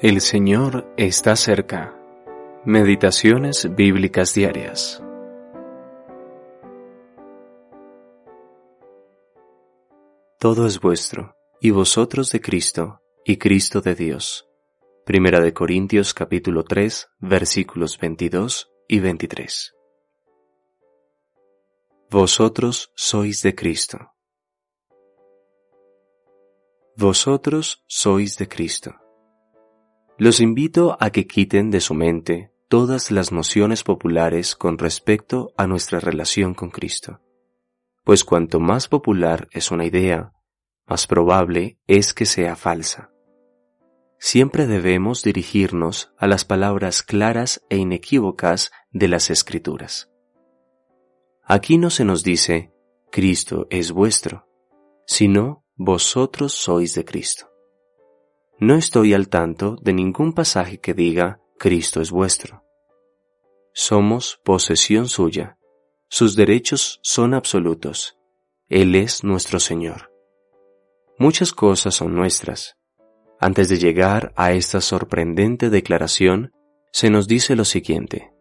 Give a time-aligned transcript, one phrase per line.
[0.00, 1.92] El Señor está cerca.
[2.64, 5.02] Meditaciones bíblicas diarias.
[10.38, 14.48] Todo es vuestro, y vosotros de Cristo, y Cristo de Dios.
[15.04, 19.74] Primera de Corintios capítulo 3, versículos 22 y 23.
[22.08, 24.12] Vosotros sois de Cristo.
[26.94, 29.07] Vosotros sois de Cristo.
[30.20, 35.68] Los invito a que quiten de su mente todas las nociones populares con respecto a
[35.68, 37.20] nuestra relación con Cristo,
[38.02, 40.32] pues cuanto más popular es una idea,
[40.88, 43.12] más probable es que sea falsa.
[44.18, 50.10] Siempre debemos dirigirnos a las palabras claras e inequívocas de las Escrituras.
[51.44, 52.72] Aquí no se nos dice,
[53.12, 54.48] Cristo es vuestro,
[55.06, 57.48] sino vosotros sois de Cristo.
[58.60, 62.64] No estoy al tanto de ningún pasaje que diga Cristo es vuestro.
[63.72, 65.58] Somos posesión suya.
[66.08, 68.18] Sus derechos son absolutos.
[68.68, 70.12] Él es nuestro Señor.
[71.18, 72.76] Muchas cosas son nuestras.
[73.38, 76.50] Antes de llegar a esta sorprendente declaración,
[76.90, 78.32] se nos dice lo siguiente.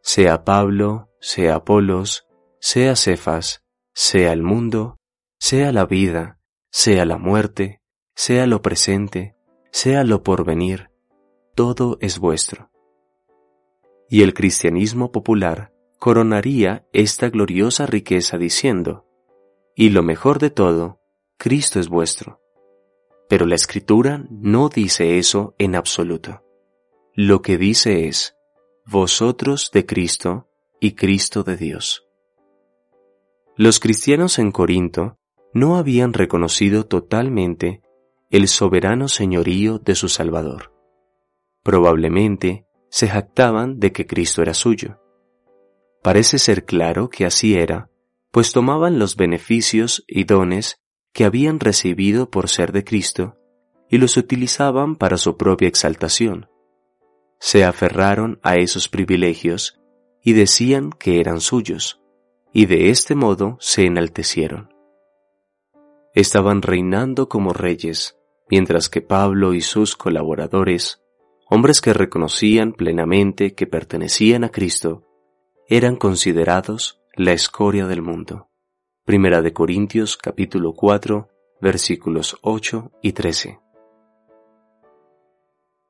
[0.00, 2.26] Sea Pablo, sea Apolos,
[2.60, 4.98] sea Cefas, sea el mundo,
[5.38, 6.38] sea la vida,
[6.70, 7.82] sea la muerte,
[8.14, 9.34] sea lo presente,
[9.70, 10.90] sea lo porvenir,
[11.54, 12.70] todo es vuestro.
[14.08, 19.06] Y el cristianismo popular coronaría esta gloriosa riqueza diciendo,
[19.74, 21.00] y lo mejor de todo,
[21.38, 22.40] Cristo es vuestro.
[23.28, 26.44] Pero la escritura no dice eso en absoluto.
[27.14, 28.36] Lo que dice es,
[28.86, 30.48] vosotros de Cristo
[30.78, 32.06] y Cristo de Dios.
[33.56, 35.18] Los cristianos en Corinto
[35.52, 37.83] no habían reconocido totalmente
[38.34, 40.72] el soberano señorío de su Salvador.
[41.62, 45.00] Probablemente se jactaban de que Cristo era suyo.
[46.02, 47.90] Parece ser claro que así era,
[48.32, 50.82] pues tomaban los beneficios y dones
[51.12, 53.36] que habían recibido por ser de Cristo
[53.88, 56.48] y los utilizaban para su propia exaltación.
[57.38, 59.80] Se aferraron a esos privilegios
[60.24, 62.00] y decían que eran suyos,
[62.52, 64.74] y de este modo se enaltecieron
[66.14, 68.16] estaban reinando como reyes,
[68.50, 71.02] mientras que Pablo y sus colaboradores,
[71.48, 75.04] hombres que reconocían plenamente que pertenecían a Cristo,
[75.68, 78.48] eran considerados la escoria del mundo.
[79.04, 81.28] Primera de Corintios capítulo 4
[81.60, 83.60] versículos 8 y 13.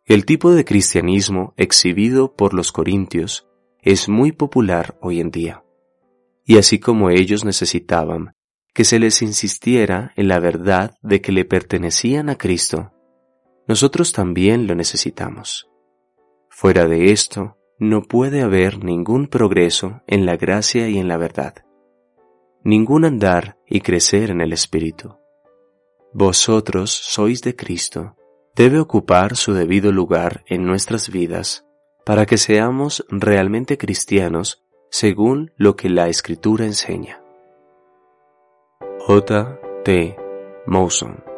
[0.05, 3.49] El tipo de cristianismo exhibido por los corintios
[3.81, 5.65] es muy popular hoy en día.
[6.45, 8.35] Y así como ellos necesitaban
[8.75, 12.93] que se les insistiera en la verdad de que le pertenecían a Cristo,
[13.67, 15.71] nosotros también lo necesitamos.
[16.51, 21.65] Fuera de esto, no puede haber ningún progreso en la gracia y en la verdad,
[22.63, 25.17] ningún andar y crecer en el Espíritu.
[26.13, 28.17] Vosotros sois de Cristo,
[28.55, 31.65] debe ocupar su debido lugar en nuestras vidas
[32.05, 37.24] para que seamos realmente cristianos según lo que la Escritura enseña.
[39.07, 39.45] J.
[39.85, 40.15] T.
[40.67, 41.34] Mawson